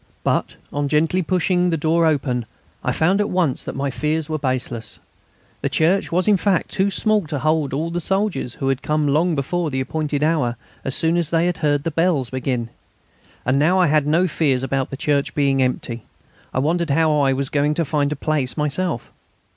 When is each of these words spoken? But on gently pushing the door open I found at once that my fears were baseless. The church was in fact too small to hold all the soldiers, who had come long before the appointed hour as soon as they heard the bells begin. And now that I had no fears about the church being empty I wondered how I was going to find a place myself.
But 0.23 0.55
on 0.73 0.87
gently 0.87 1.21
pushing 1.21 1.69
the 1.69 1.77
door 1.77 2.07
open 2.07 2.47
I 2.83 2.91
found 2.91 3.21
at 3.21 3.29
once 3.29 3.63
that 3.63 3.75
my 3.75 3.91
fears 3.91 4.27
were 4.29 4.39
baseless. 4.39 4.97
The 5.61 5.69
church 5.69 6.11
was 6.11 6.27
in 6.27 6.37
fact 6.37 6.71
too 6.71 6.89
small 6.89 7.27
to 7.27 7.37
hold 7.37 7.71
all 7.71 7.91
the 7.91 7.99
soldiers, 8.01 8.55
who 8.55 8.69
had 8.69 8.81
come 8.81 9.07
long 9.07 9.35
before 9.35 9.69
the 9.69 9.79
appointed 9.79 10.23
hour 10.23 10.57
as 10.83 10.95
soon 10.95 11.17
as 11.17 11.29
they 11.29 11.45
heard 11.51 11.83
the 11.83 11.91
bells 11.91 12.31
begin. 12.31 12.71
And 13.45 13.59
now 13.59 13.75
that 13.75 13.81
I 13.83 13.87
had 13.89 14.07
no 14.07 14.27
fears 14.27 14.63
about 14.63 14.89
the 14.89 14.97
church 14.97 15.35
being 15.35 15.61
empty 15.61 16.01
I 16.51 16.57
wondered 16.57 16.89
how 16.89 17.11
I 17.19 17.33
was 17.33 17.49
going 17.51 17.75
to 17.75 17.85
find 17.85 18.11
a 18.11 18.15
place 18.15 18.57
myself. 18.57 19.11